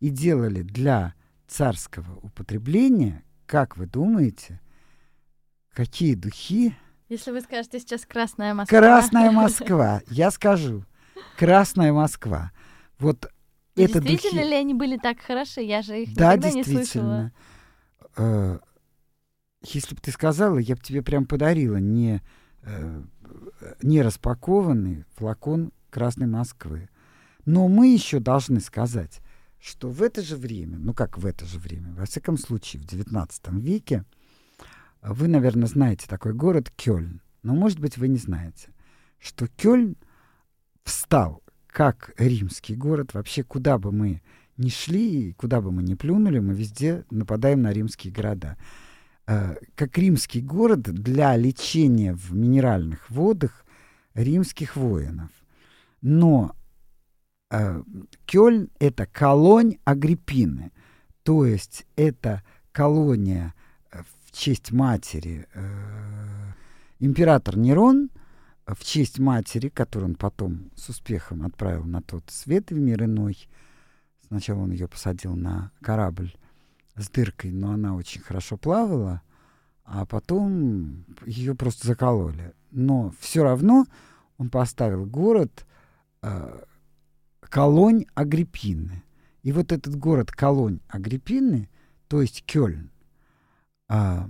и 0.00 0.10
делали 0.10 0.62
для 0.62 1.14
царского 1.46 2.18
употребления, 2.22 3.24
как 3.46 3.76
вы 3.76 3.86
думаете, 3.86 4.60
какие 5.72 6.14
духи? 6.14 6.76
Если 7.08 7.30
вы 7.30 7.40
скажете 7.40 7.80
сейчас 7.80 8.04
«Красная 8.04 8.52
Москва». 8.52 8.78
«Красная 8.78 9.30
Москва», 9.32 10.02
я 10.08 10.30
скажу. 10.30 10.84
«Красная 11.38 11.92
Москва». 11.92 12.52
Вот 12.98 13.32
это 13.84 14.00
действительно 14.00 14.42
духи... 14.42 14.50
ли 14.50 14.56
они 14.56 14.74
были 14.74 14.96
так 14.98 15.20
хороши? 15.20 15.60
Я 15.62 15.82
же 15.82 16.02
их 16.02 16.14
Да, 16.14 16.36
никогда 16.36 16.50
не 16.50 16.64
слышала. 16.64 16.78
действительно. 16.78 17.32
Э, 18.16 18.58
Если 19.62 19.94
бы 19.94 20.00
ты 20.00 20.10
сказала, 20.12 20.58
я 20.58 20.76
бы 20.76 20.82
тебе 20.82 21.02
прям 21.02 21.26
подарила 21.26 21.76
не, 21.76 22.22
э, 22.62 23.02
не 23.82 24.02
распакованный 24.02 25.04
флакон 25.16 25.72
Красной 25.90 26.26
Москвы. 26.26 26.88
Но 27.44 27.66
мы 27.68 27.88
еще 27.92 28.20
должны 28.20 28.60
сказать, 28.60 29.20
что 29.58 29.88
в 29.88 30.02
это 30.02 30.22
же 30.22 30.36
время, 30.36 30.78
ну 30.78 30.94
как 30.94 31.18
в 31.18 31.26
это 31.26 31.44
же 31.46 31.58
время, 31.58 31.92
во 31.94 32.04
всяком 32.04 32.36
случае 32.38 32.82
в 32.82 32.84
XIX 32.86 33.28
веке, 33.58 34.04
вы, 35.02 35.28
наверное, 35.28 35.66
знаете 35.66 36.06
такой 36.08 36.32
город 36.34 36.70
Кёльн, 36.76 37.20
но, 37.42 37.54
может 37.54 37.78
быть, 37.80 37.96
вы 37.98 38.08
не 38.08 38.18
знаете, 38.18 38.72
что 39.18 39.46
Кёльн 39.48 39.96
встал 40.84 41.42
как 41.78 42.10
римский 42.18 42.74
город. 42.74 43.14
Вообще, 43.14 43.44
куда 43.44 43.78
бы 43.78 43.92
мы 43.92 44.20
ни 44.56 44.68
шли, 44.68 45.32
куда 45.34 45.60
бы 45.60 45.70
мы 45.70 45.84
ни 45.84 45.94
плюнули, 45.94 46.40
мы 46.40 46.52
везде 46.52 47.04
нападаем 47.08 47.62
на 47.62 47.72
римские 47.72 48.12
города. 48.12 48.56
Э, 49.28 49.54
Как 49.76 49.96
римский 49.96 50.40
город 50.40 50.82
для 50.82 51.36
лечения 51.36 52.14
в 52.14 52.34
минеральных 52.34 53.08
водах 53.08 53.64
римских 54.14 54.74
воинов. 54.74 55.30
Но 56.02 56.56
э, 57.52 57.80
Кёльн— 58.26 58.70
это 58.80 59.06
колонь 59.06 59.76
Агриппины, 59.84 60.72
то 61.22 61.46
есть 61.46 61.86
это 61.94 62.42
колония 62.72 63.54
э, 63.92 64.02
в 64.24 64.32
честь 64.32 64.72
матери 64.72 65.46
император 66.98 67.56
Нерон 67.56 68.10
в 68.74 68.84
честь 68.84 69.18
матери, 69.18 69.68
которую 69.68 70.10
он 70.10 70.14
потом 70.16 70.70
с 70.76 70.88
успехом 70.88 71.44
отправил 71.44 71.84
на 71.84 72.02
тот 72.02 72.24
свет 72.28 72.70
в 72.70 72.78
мир 72.78 73.04
иной. 73.04 73.48
Сначала 74.26 74.60
он 74.60 74.72
ее 74.72 74.88
посадил 74.88 75.34
на 75.36 75.72
корабль 75.80 76.34
с 76.96 77.08
дыркой, 77.08 77.52
но 77.52 77.72
она 77.72 77.94
очень 77.94 78.20
хорошо 78.20 78.56
плавала, 78.56 79.22
а 79.84 80.04
потом 80.04 81.06
ее 81.24 81.54
просто 81.54 81.86
закололи. 81.86 82.52
Но 82.70 83.14
все 83.20 83.42
равно 83.42 83.86
он 84.36 84.50
поставил 84.50 85.06
город 85.06 85.66
э, 86.22 86.60
Колонь 87.40 88.04
Агриппины. 88.14 89.02
И 89.42 89.52
вот 89.52 89.72
этот 89.72 89.96
город 89.96 90.30
Колонь 90.30 90.80
Агриппины, 90.88 91.70
то 92.08 92.20
есть 92.20 92.44
Кёльн, 92.44 92.90
а, 93.88 94.28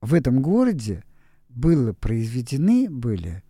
в 0.00 0.14
этом 0.14 0.40
городе 0.40 1.04
было 1.50 1.92
произведены 1.92 2.88
были 2.88 3.42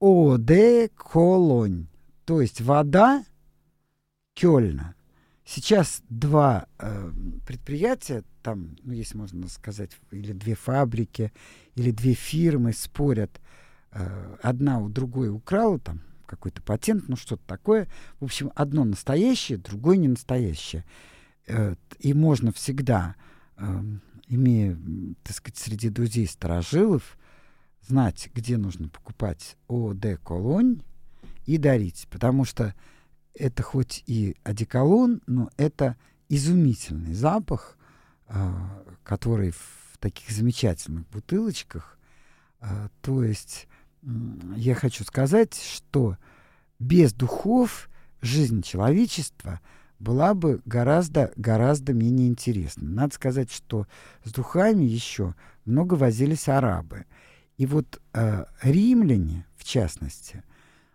ОД 0.00 0.92
Колонь, 0.96 1.88
то 2.24 2.40
есть 2.40 2.60
вода 2.60 3.24
Кёльна. 4.34 4.94
Сейчас 5.44 6.02
два 6.10 6.66
э, 6.78 7.10
предприятия, 7.46 8.22
там, 8.42 8.76
ну, 8.82 8.92
если 8.92 9.16
можно 9.16 9.48
сказать, 9.48 9.92
или 10.10 10.32
две 10.32 10.54
фабрики, 10.54 11.32
или 11.74 11.90
две 11.90 12.12
фирмы 12.12 12.72
спорят, 12.74 13.40
э, 13.92 14.36
одна 14.42 14.78
у 14.78 14.88
другой 14.88 15.30
украла 15.30 15.78
там 15.78 16.02
какой-то 16.26 16.62
патент, 16.62 17.08
ну 17.08 17.16
что-то 17.16 17.42
такое. 17.46 17.88
В 18.20 18.24
общем, 18.24 18.52
одно 18.54 18.84
настоящее, 18.84 19.58
другое 19.58 19.96
не 19.96 20.08
настоящее. 20.08 20.84
Э, 21.46 21.74
и 21.98 22.12
можно 22.12 22.52
всегда, 22.52 23.16
э, 23.56 23.82
имея, 24.28 24.78
так 25.22 25.34
сказать, 25.34 25.56
среди 25.56 25.88
друзей 25.88 26.26
старожилов, 26.26 27.18
знать, 27.88 28.30
где 28.34 28.56
нужно 28.56 28.88
покупать 28.88 29.56
ОД 29.68 30.20
Колонь 30.22 30.82
и 31.46 31.58
дарить. 31.58 32.06
Потому 32.10 32.44
что 32.44 32.74
это 33.34 33.62
хоть 33.62 34.02
и 34.06 34.36
одеколон, 34.44 35.22
но 35.26 35.50
это 35.56 35.96
изумительный 36.28 37.14
запах, 37.14 37.78
а, 38.26 38.82
который 39.02 39.52
в 39.52 39.98
таких 39.98 40.30
замечательных 40.30 41.08
бутылочках. 41.08 41.98
А, 42.60 42.90
То 43.00 43.24
есть 43.24 43.68
я 44.56 44.74
хочу 44.74 45.04
сказать, 45.04 45.54
что 45.54 46.16
без 46.78 47.12
духов 47.12 47.88
жизнь 48.20 48.62
человечества 48.62 49.60
была 49.98 50.34
бы 50.34 50.60
гораздо, 50.64 51.32
гораздо 51.36 51.92
менее 51.92 52.28
интересной. 52.28 52.88
Надо 52.88 53.14
сказать, 53.14 53.50
что 53.50 53.86
с 54.24 54.32
духами 54.32 54.84
еще 54.84 55.34
много 55.64 55.94
возились 55.94 56.48
арабы. 56.48 57.06
И 57.58 57.66
вот 57.66 58.00
э, 58.14 58.44
римляне, 58.62 59.44
в 59.56 59.64
частности, 59.64 60.42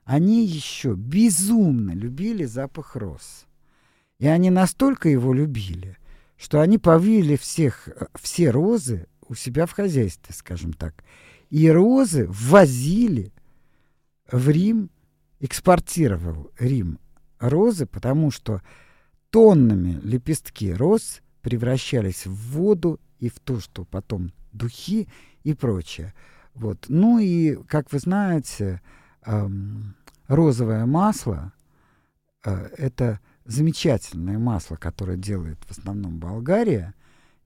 они 0.06 0.45
еще 0.45 0.95
безумно 0.95 1.91
любили 1.91 2.45
запах 2.45 2.95
роз. 2.95 3.45
И 4.17 4.28
они 4.28 4.49
настолько 4.49 5.10
его 5.10 5.34
любили, 5.34 5.97
что 6.38 6.62
они 6.62 6.78
повили 6.78 7.36
всех, 7.36 7.89
э, 7.89 8.08
все 8.15 8.49
розы 8.49 9.08
у 9.28 9.36
себя 9.36 9.65
в 9.65 9.71
хозяйстве, 9.71 10.34
скажем 10.34 10.73
так. 10.73 11.04
И 11.49 11.69
розы 11.69 12.28
ввозили 12.30 13.34
в 14.32 14.49
Рим, 14.49 14.89
экспортировал 15.41 16.49
Рим 16.58 16.97
розы, 17.39 17.86
потому 17.86 18.32
что 18.32 18.62
тоннами 19.30 19.99
лепестки 20.02 20.73
роз 20.73 21.21
превращались 21.41 22.26
в 22.26 22.34
воду 22.52 23.02
и 23.19 23.28
в 23.28 23.39
то, 23.39 23.60
что 23.60 23.84
потом 23.84 24.32
духи 24.54 25.10
и 25.43 25.54
прочее. 25.54 26.13
Вот. 26.56 26.86
Ну 26.88 27.20
и, 27.20 27.56
как 27.68 27.92
вы 27.92 28.00
знаете, 28.00 28.82
розовое 30.28 30.86
масло 30.86 31.54
э, 32.46 32.68
это 32.78 33.20
замечательное 33.46 34.38
масло, 34.38 34.76
которое 34.76 35.18
делает 35.18 35.58
в 35.66 35.72
основном 35.72 36.20
Болгария 36.20 36.94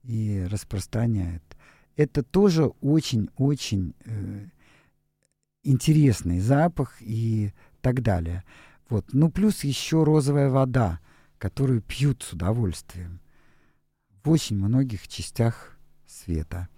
и 0.02 0.46
распространяет. 0.50 1.42
Это 1.96 2.22
тоже 2.22 2.66
очень-очень 2.80 3.94
э, 4.04 4.46
интересный 5.64 6.40
запах 6.40 6.96
и 7.00 7.52
так 7.80 8.02
далее. 8.02 8.44
Вот. 8.88 9.06
Ну, 9.12 9.30
плюс 9.30 9.64
еще 9.64 10.04
розовая 10.04 10.50
вода, 10.50 11.00
которую 11.38 11.82
пьют 11.82 12.22
с 12.22 12.32
удовольствием 12.32 13.20
в 14.22 14.30
очень 14.30 14.56
многих 14.56 15.08
частях 15.08 15.76
света. 16.06 16.68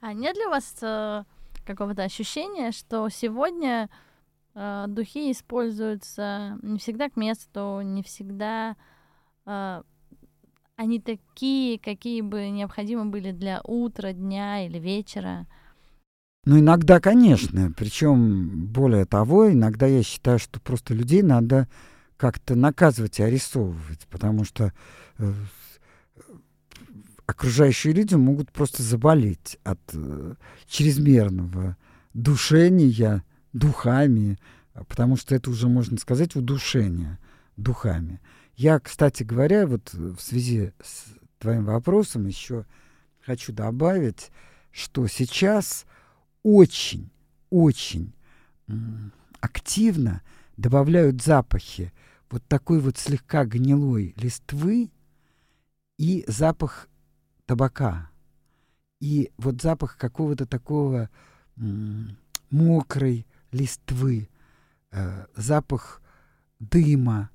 А 0.00 0.12
нет 0.12 0.36
у 0.46 0.50
вас 0.50 0.74
э, 0.82 1.24
какого-то 1.64 2.02
ощущения, 2.02 2.72
что 2.72 3.08
сегодня 3.08 3.88
э, 4.54 4.84
духи 4.88 5.32
используются 5.32 6.58
не 6.62 6.78
всегда 6.78 7.08
к 7.08 7.16
месту, 7.16 7.80
не 7.82 8.02
всегда 8.02 8.76
э, 9.46 9.82
они 10.76 11.00
такие, 11.00 11.78
какие 11.78 12.20
бы 12.20 12.48
необходимы 12.50 13.06
были 13.06 13.30
для 13.32 13.60
утра, 13.64 14.12
дня 14.12 14.66
или 14.66 14.78
вечера? 14.78 15.46
Ну, 16.46 16.58
иногда, 16.58 17.00
конечно. 17.00 17.72
Причем, 17.76 18.66
более 18.66 19.06
того, 19.06 19.50
иногда 19.50 19.86
я 19.86 20.02
считаю, 20.02 20.38
что 20.38 20.60
просто 20.60 20.92
людей 20.92 21.22
надо 21.22 21.68
как-то 22.16 22.54
наказывать 22.54 23.18
и 23.18 23.22
арестовывать, 23.22 24.06
потому 24.10 24.44
что 24.44 24.72
э, 25.18 25.32
окружающие 27.26 27.92
люди 27.92 28.14
могут 28.14 28.52
просто 28.52 28.82
заболеть 28.82 29.58
от 29.64 29.80
э, 29.92 30.34
чрезмерного 30.66 31.76
душения 32.12 33.24
духами, 33.52 34.38
потому 34.88 35.16
что 35.16 35.34
это 35.34 35.50
уже, 35.50 35.68
можно 35.68 35.96
сказать, 35.98 36.36
удушение 36.36 37.18
духами. 37.56 38.20
Я, 38.56 38.78
кстати 38.78 39.22
говоря, 39.22 39.66
вот 39.66 39.92
в 39.92 40.18
связи 40.20 40.72
с 40.82 41.06
твоим 41.38 41.64
вопросом 41.64 42.26
еще 42.26 42.66
хочу 43.20 43.52
добавить, 43.52 44.30
что 44.70 45.06
сейчас 45.06 45.86
очень, 46.42 47.10
очень 47.50 48.12
активно 49.40 50.22
добавляют 50.56 51.22
запахи 51.22 51.92
вот 52.30 52.44
такой 52.46 52.80
вот 52.80 52.98
слегка 52.98 53.44
гнилой 53.44 54.14
листвы 54.16 54.90
и 55.98 56.24
запах 56.26 56.88
табака. 57.54 58.10
И 59.00 59.30
вот 59.36 59.62
запах 59.62 59.96
какого-то 59.96 60.44
такого 60.46 61.08
мокрой 62.50 63.26
листвы, 63.52 64.28
э, 64.90 65.26
запах 65.36 66.02
дыма 66.58 67.30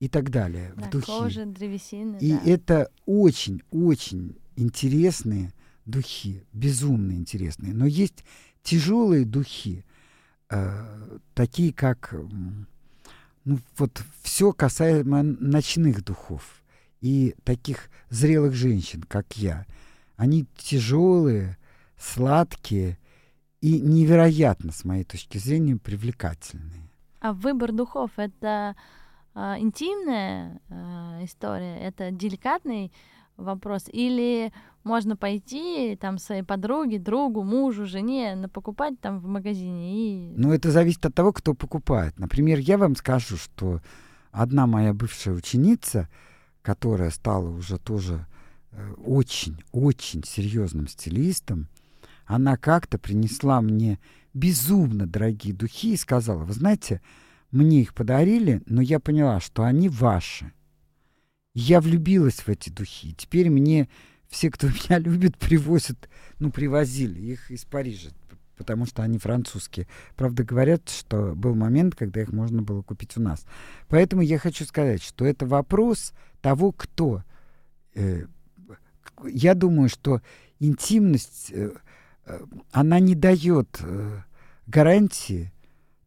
и 0.00 0.08
так 0.08 0.30
далее 0.30 0.72
Да, 0.76 0.86
в 0.86 0.90
духе. 0.90 1.06
кожа, 1.06 1.46
древесины, 1.46 2.18
И 2.20 2.32
да. 2.32 2.40
это 2.44 2.90
очень-очень 3.06 4.36
интересные 4.56 5.52
духи, 5.86 6.44
безумно 6.52 7.12
интересные. 7.12 7.72
Но 7.72 7.86
есть 7.86 8.24
тяжелые 8.62 9.24
духи, 9.24 9.84
э, 10.50 11.18
такие 11.34 11.72
как, 11.72 12.14
ну 13.44 13.58
вот 13.78 14.02
все 14.22 14.52
касаемо 14.52 15.22
ночных 15.22 16.04
духов 16.04 16.61
и 17.02 17.34
таких 17.44 17.90
зрелых 18.08 18.54
женщин, 18.54 19.02
как 19.06 19.36
я. 19.36 19.66
Они 20.16 20.46
тяжелые, 20.56 21.58
сладкие 21.98 22.98
и 23.60 23.80
невероятно, 23.80 24.72
с 24.72 24.84
моей 24.84 25.04
точки 25.04 25.38
зрения, 25.38 25.76
привлекательные. 25.76 26.88
А 27.20 27.32
выбор 27.32 27.72
духов— 27.72 28.12
это 28.16 28.76
а, 29.34 29.58
интимная 29.58 30.60
а, 30.70 31.20
история, 31.22 31.76
это 31.78 32.10
деликатный 32.10 32.92
вопрос, 33.36 33.84
или 33.88 34.52
можно 34.84 35.16
пойти 35.16 35.96
там 36.00 36.18
своей 36.18 36.42
подруге, 36.42 36.98
другу, 36.98 37.42
мужу, 37.42 37.86
жене, 37.86 38.34
на 38.36 38.48
покупать 38.48 39.00
там 39.00 39.20
в 39.20 39.26
магазине 39.26 39.92
и... 39.94 40.34
Но 40.36 40.52
это 40.54 40.70
зависит 40.70 41.04
от 41.06 41.14
того, 41.14 41.32
кто 41.32 41.54
покупает. 41.54 42.18
Например, 42.18 42.58
я 42.58 42.78
вам 42.78 42.94
скажу, 42.96 43.36
что 43.36 43.80
одна 44.30 44.66
моя 44.66 44.92
бывшая 44.92 45.32
ученица, 45.34 46.08
которая 46.62 47.10
стала 47.10 47.48
уже 47.48 47.78
тоже 47.78 48.26
очень-очень 49.04 50.24
серьезным 50.24 50.88
стилистом, 50.88 51.68
она 52.24 52.56
как-то 52.56 52.98
принесла 52.98 53.60
мне 53.60 53.98
безумно 54.32 55.06
дорогие 55.06 55.54
духи 55.54 55.92
и 55.92 55.98
сказала, 55.98 56.44
вы 56.44 56.52
знаете, 56.54 57.02
мне 57.50 57.82
их 57.82 57.94
подарили, 57.94 58.62
но 58.66 58.80
я 58.80 58.98
поняла, 58.98 59.40
что 59.40 59.64
они 59.64 59.88
ваши. 59.88 60.52
Я 61.54 61.82
влюбилась 61.82 62.40
в 62.40 62.48
эти 62.48 62.70
духи. 62.70 63.12
Теперь 63.12 63.50
мне 63.50 63.90
все, 64.28 64.50
кто 64.50 64.66
меня 64.68 64.98
любит, 64.98 65.36
привозят, 65.36 66.08
ну, 66.38 66.50
привозили 66.50 67.20
их 67.20 67.50
из 67.50 67.66
Парижа, 67.66 68.08
потому 68.56 68.86
что 68.86 69.02
они 69.02 69.18
французские. 69.18 69.86
Правда, 70.16 70.44
говорят, 70.44 70.88
что 70.88 71.34
был 71.34 71.54
момент, 71.54 71.94
когда 71.94 72.22
их 72.22 72.32
можно 72.32 72.62
было 72.62 72.80
купить 72.80 73.18
у 73.18 73.20
нас. 73.20 73.44
Поэтому 73.88 74.22
я 74.22 74.38
хочу 74.38 74.64
сказать, 74.64 75.02
что 75.02 75.26
это 75.26 75.44
вопрос 75.44 76.14
того, 76.42 76.72
кто. 76.72 77.22
Э, 77.94 78.26
я 79.24 79.54
думаю, 79.54 79.88
что 79.88 80.20
интимность, 80.58 81.50
э, 81.52 81.70
э, 82.26 82.40
она 82.72 83.00
не 83.00 83.14
дает 83.14 83.80
гарантии 84.66 85.52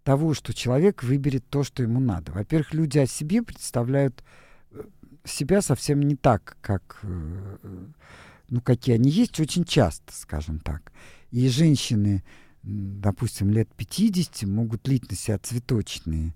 того, 0.03 0.35
что 0.35 0.53
человек 0.53 1.01
выберет 1.01 1.45
то, 1.49 1.63
что 1.63 1.81
ему 1.81 1.99
надо. 1.99 2.31
Во-первых, 2.31 2.73
люди 2.73 2.99
о 2.99 3.07
себе 3.07 3.41
представляют 3.41 4.23
себя 5.23 5.61
совсем 5.63 6.01
не 6.03 6.15
так, 6.15 6.57
как, 6.61 6.99
ну, 8.49 8.61
какие 8.61 8.95
они 8.95 9.09
есть, 9.09 9.39
очень 9.39 9.65
часто, 9.65 10.13
скажем 10.13 10.59
так. 10.59 10.91
И 11.31 11.49
женщины, 11.49 12.23
допустим, 12.61 13.49
лет 13.49 13.67
50 13.75 14.43
могут 14.43 14.87
лить 14.87 15.09
на 15.09 15.17
себя 15.17 15.39
цветочные 15.39 16.35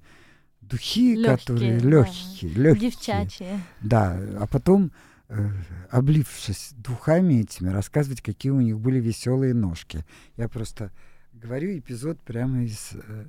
духи, 0.70 1.16
Лёгкие, 1.16 1.38
которые 1.38 1.80
да. 1.80 1.88
легкие, 1.90 2.52
легкие. 2.54 2.92
Девчачьи. 2.92 3.48
Да, 3.82 4.20
а 4.40 4.48
потом, 4.48 4.92
э, 5.30 5.50
облившись 5.90 6.72
духами 6.78 7.42
этими, 7.42 7.70
рассказывать, 7.70 8.22
какие 8.22 8.52
у 8.52 8.62
них 8.62 8.80
были 8.80 9.00
веселые 9.00 9.54
ножки. 9.54 10.06
Я 10.38 10.48
просто 10.48 10.92
говорю 11.34 11.78
эпизод 11.78 12.20
прямо 12.22 12.64
из 12.64 12.92
э, 12.94 13.26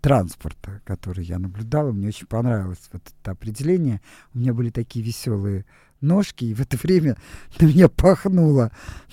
транспорта, 0.00 0.80
который 0.84 1.24
я 1.24 1.38
наблюдала. 1.38 1.92
Мне 1.92 2.08
очень 2.08 2.26
понравилось 2.26 2.88
вот 2.92 3.02
это 3.20 3.30
определение. 3.32 4.00
У 4.34 4.38
меня 4.38 4.54
были 4.54 4.70
такие 4.70 5.04
веселые 5.04 5.64
ножки, 6.00 6.44
и 6.44 6.54
в 6.54 6.60
это 6.60 6.76
время 6.76 7.16
на 7.60 7.66
меня 7.66 7.88
пахнуло 7.88 8.70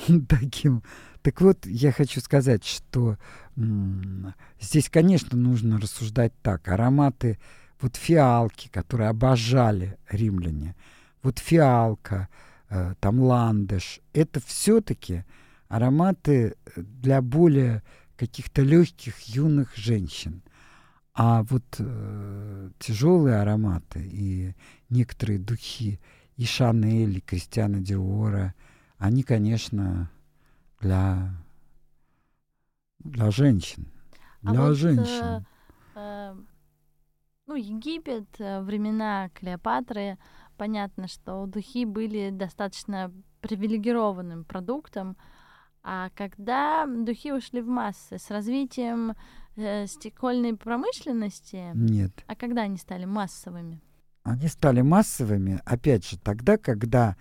таким. 0.29 0.83
Так 1.21 1.41
вот, 1.41 1.65
я 1.65 1.91
хочу 1.91 2.21
сказать, 2.21 2.63
что 2.63 3.17
здесь, 4.59 4.89
конечно, 4.89 5.37
нужно 5.37 5.79
рассуждать 5.79 6.33
так. 6.43 6.67
Ароматы, 6.67 7.39
вот 7.85 7.97
фиалки, 7.97 8.67
которые 8.69 9.09
обожали 9.09 9.99
римляне, 10.09 10.75
вот 11.21 11.37
фиалка, 11.37 12.29
э, 12.69 12.95
там 12.99 13.19
ландыш, 13.19 14.01
это 14.11 14.39
все-таки 14.43 15.23
ароматы 15.67 16.55
для 16.75 17.21
более 17.21 17.83
каких-то 18.17 18.63
легких 18.63 19.19
юных 19.27 19.75
женщин. 19.75 20.41
А 21.13 21.43
вот 21.43 21.63
э, 21.77 22.71
тяжелые 22.79 23.35
ароматы 23.39 23.99
и 24.03 24.55
некоторые 24.89 25.37
духи 25.37 25.99
и 26.37 26.45
Шанель, 26.45 27.17
и 27.17 27.21
Кристиана 27.21 27.81
Диора, 27.81 28.55
они, 28.97 29.21
конечно, 29.21 30.09
для, 30.81 31.35
для 32.97 33.29
женщин. 33.29 33.85
А 34.41 34.51
Для 34.53 34.61
вот, 34.61 34.73
женщин. 34.75 35.45
э, 35.95 36.33
э, 36.33 36.35
ну, 37.47 37.55
Египет, 37.55 38.27
э, 38.39 38.61
времена 38.61 39.29
Клеопатры, 39.33 40.17
понятно, 40.57 41.07
что 41.07 41.45
духи 41.45 41.85
были 41.85 42.29
достаточно 42.31 43.11
привилегированным 43.41 44.45
продуктом, 44.45 45.15
а 45.83 46.09
когда 46.15 46.87
духи 46.87 47.31
ушли 47.31 47.61
в 47.61 47.67
массы 47.67 48.17
с 48.17 48.31
развитием 48.31 49.13
э, 49.55 49.85
стекольной 49.85 50.55
промышленности, 50.57 51.71
Нет. 51.75 52.11
а 52.27 52.35
когда 52.35 52.63
они 52.63 52.77
стали 52.77 53.05
массовыми? 53.05 53.81
Они 54.23 54.47
стали 54.47 54.81
массовыми, 54.81 55.61
опять 55.65 56.09
же, 56.09 56.17
тогда, 56.17 56.57
когда 56.57 57.15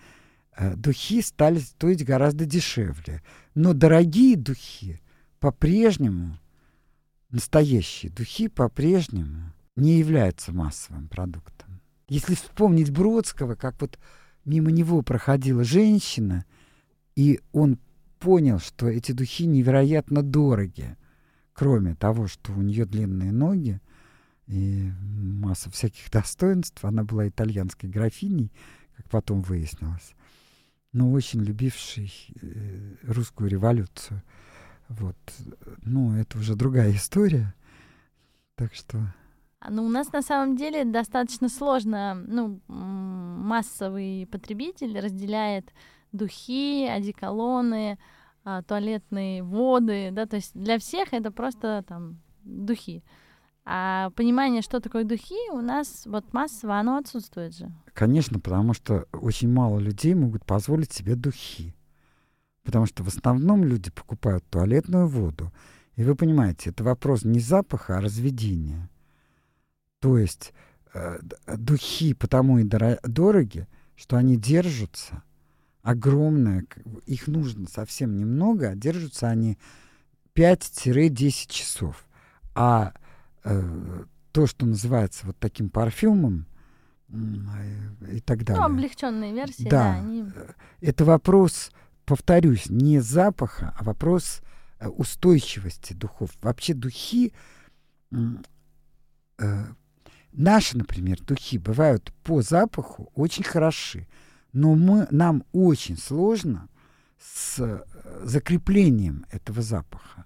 э, 0.57 0.75
духи 0.75 1.21
стали 1.21 1.59
стоить 1.59 2.03
гораздо 2.03 2.45
дешевле. 2.45 3.21
Но 3.53 3.73
дорогие 3.73 4.35
духи 4.35 4.99
по-прежнему, 5.39 6.39
настоящие 7.29 8.11
духи 8.11 8.47
по-прежнему 8.47 9.54
не 9.75 9.99
являются 9.99 10.53
массовым 10.53 11.07
продуктом. 11.07 11.81
Если 12.07 12.35
вспомнить 12.35 12.91
Бродского, 12.91 13.55
как 13.55 13.79
вот 13.81 13.99
мимо 14.45 14.71
него 14.71 15.01
проходила 15.01 15.63
женщина, 15.63 16.45
и 17.15 17.39
он 17.51 17.79
понял, 18.19 18.59
что 18.59 18.87
эти 18.87 19.11
духи 19.11 19.45
невероятно 19.45 20.21
дороги, 20.21 20.97
кроме 21.53 21.95
того, 21.95 22.27
что 22.27 22.53
у 22.53 22.61
нее 22.61 22.85
длинные 22.85 23.31
ноги 23.31 23.81
и 24.47 24.91
масса 25.01 25.71
всяких 25.71 26.09
достоинств. 26.11 26.83
Она 26.85 27.03
была 27.03 27.27
итальянской 27.27 27.89
графиней, 27.89 28.51
как 28.95 29.09
потом 29.09 29.41
выяснилось, 29.41 30.13
но 30.93 31.11
очень 31.11 31.41
любившей 31.41 32.13
э, 32.41 32.95
русскую 33.03 33.49
революцию. 33.49 34.21
Вот. 34.87 35.17
Ну, 35.81 36.15
это 36.15 36.37
уже 36.37 36.55
другая 36.55 36.95
история. 36.95 37.53
Так 38.55 38.73
что... 38.75 39.13
А, 39.65 39.71
Ну, 39.71 39.85
у 39.85 39.89
нас 39.89 40.11
на 40.13 40.21
самом 40.21 40.55
деле 40.55 40.85
достаточно 40.85 41.49
сложно, 41.49 42.15
ну, 42.27 42.59
массовый 42.67 44.27
потребитель 44.31 44.99
разделяет 44.99 45.73
духи, 46.11 46.87
одеколоны, 46.87 47.97
а, 48.43 48.61
туалетные 48.61 49.43
воды, 49.43 50.09
да, 50.11 50.25
то 50.25 50.35
есть 50.35 50.51
для 50.53 50.77
всех 50.77 51.13
это 51.13 51.31
просто 51.31 51.83
там 51.87 52.19
духи. 52.43 53.03
А 53.65 54.11
понимание, 54.11 54.61
что 54.61 54.79
такое 54.79 55.03
духи, 55.03 55.51
у 55.51 55.61
нас 55.61 56.03
вот 56.05 56.31
массово 56.33 56.79
оно 56.79 56.97
отсутствует 56.97 57.55
же. 57.55 57.71
Конечно, 57.93 58.39
потому 58.39 58.73
что 58.73 59.05
очень 59.11 59.51
мало 59.51 59.79
людей 59.79 60.13
могут 60.13 60.45
позволить 60.45 60.93
себе 60.93 61.15
духи. 61.15 61.73
Потому 62.63 62.85
что 62.85 63.03
в 63.03 63.07
основном 63.07 63.63
люди 63.63 63.89
покупают 63.89 64.43
туалетную 64.49 65.07
воду. 65.07 65.51
И 65.95 66.03
вы 66.03 66.15
понимаете, 66.15 66.69
это 66.69 66.83
вопрос 66.83 67.23
не 67.23 67.39
запаха, 67.39 67.97
а 67.97 68.01
разведения. 68.01 68.89
То 69.99 70.17
есть 70.17 70.53
э, 70.93 71.19
д- 71.21 71.37
духи 71.57 72.13
потому 72.13 72.59
и 72.59 72.63
доро- 72.63 72.99
дороги, 73.07 73.67
что 73.95 74.17
они 74.17 74.37
держатся 74.37 75.23
огромное, 75.81 76.65
их 77.05 77.27
нужно 77.27 77.67
совсем 77.67 78.17
немного, 78.17 78.69
а 78.69 78.75
держатся 78.75 79.29
они 79.29 79.57
5-10 80.35 81.47
часов. 81.51 82.05
А 82.55 82.93
э, 83.43 84.03
то, 84.31 84.47
что 84.47 84.65
называется 84.65 85.25
вот 85.27 85.37
таким 85.39 85.69
парфюмом 85.69 86.45
э, 87.09 87.15
и 88.13 88.19
так 88.19 88.39
Ну, 88.39 88.45
далее. 88.45 88.63
облегченные 88.65 89.33
версии, 89.33 89.63
да, 89.63 89.69
Да. 89.69 89.93
они... 89.95 90.25
Это 90.81 91.05
вопрос, 91.05 91.71
повторюсь, 92.05 92.69
не 92.69 92.99
запаха, 92.99 93.75
а 93.79 93.83
вопрос 93.83 94.41
э, 94.79 94.87
устойчивости 94.87 95.93
духов. 95.93 96.31
Вообще 96.41 96.73
духи, 96.73 97.31
э, 99.37 99.65
наши, 100.37 100.77
например, 100.77 101.21
духи 101.21 101.57
бывают 101.57 102.13
по 102.23 102.41
запаху 102.41 103.11
очень 103.15 103.43
хороши, 103.43 104.07
но 104.53 104.75
мы, 104.75 105.07
нам 105.11 105.43
очень 105.51 105.97
сложно 105.97 106.69
с 107.19 107.59
э, 107.59 107.83
закреплением 108.23 109.25
этого 109.31 109.61
запаха. 109.61 110.25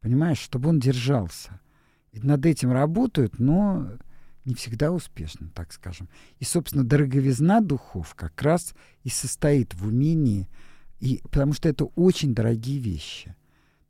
Понимаешь, 0.00 0.38
чтобы 0.38 0.68
он 0.68 0.80
держался. 0.80 1.60
И 2.12 2.20
над 2.20 2.46
этим 2.46 2.72
работают, 2.72 3.38
но 3.38 3.88
не 4.44 4.54
всегда 4.54 4.92
успешно, 4.92 5.50
так 5.54 5.72
скажем. 5.72 6.08
И, 6.38 6.44
собственно, 6.44 6.84
дороговизна 6.84 7.60
духов 7.60 8.14
как 8.14 8.40
раз 8.42 8.74
и 9.02 9.08
состоит 9.08 9.74
в 9.74 9.86
умении, 9.86 10.48
и, 11.00 11.20
потому 11.24 11.52
что 11.54 11.68
это 11.68 11.86
очень 11.86 12.34
дорогие 12.34 12.78
вещи. 12.78 13.34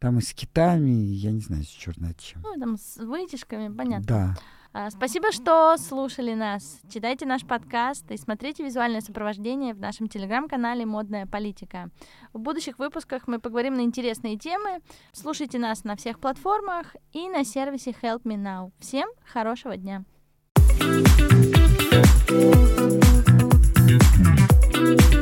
Там 0.04 0.18
и 0.18 0.20
с 0.20 0.34
китами, 0.34 0.90
я 0.90 1.30
не 1.32 1.40
знаю, 1.40 1.64
с 1.64 1.68
черной 1.68 2.12
чем. 2.18 2.42
Ну, 2.42 2.60
там 2.60 2.76
с 2.76 2.98
вытяжками, 2.98 3.74
понятно. 3.74 4.06
Да. 4.06 4.34
А, 4.74 4.90
Спасибо, 4.90 5.32
что 5.32 5.78
слушали 5.78 6.34
нас. 6.34 6.78
Читайте 6.92 7.24
наш 7.24 7.46
подкаст 7.46 8.10
и 8.10 8.18
смотрите 8.18 8.62
визуальное 8.62 9.00
сопровождение 9.00 9.72
в 9.72 9.80
нашем 9.80 10.08
телеграм-канале 10.08 10.84
«Модная 10.84 11.24
политика». 11.26 11.88
В 12.34 12.38
будущих 12.38 12.78
выпусках 12.78 13.26
мы 13.28 13.38
поговорим 13.38 13.76
на 13.76 13.80
интересные 13.80 14.36
темы. 14.36 14.82
Слушайте 15.12 15.58
нас 15.58 15.84
на 15.84 15.96
всех 15.96 16.20
платформах 16.20 16.94
и 17.14 17.30
на 17.30 17.42
сервисе 17.42 17.92
Help 18.02 18.24
Me 18.24 18.36
Now. 18.36 18.72
Всем 18.80 19.08
хорошего 19.24 19.74
дня! 19.74 20.04
thank 24.74 25.00
you 25.00 25.13